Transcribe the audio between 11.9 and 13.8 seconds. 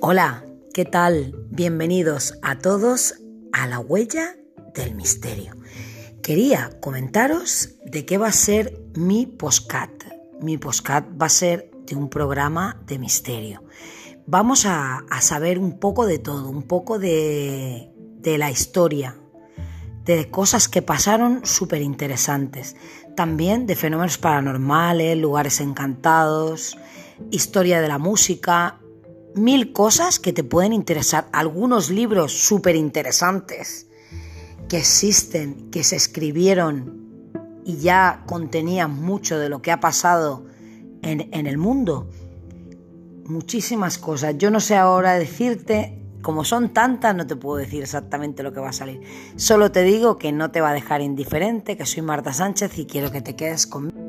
un programa de misterio.